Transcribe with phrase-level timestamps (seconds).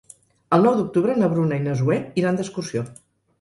[0.55, 2.85] El nou d'octubre na Bruna i na Zoè iran d'excursió.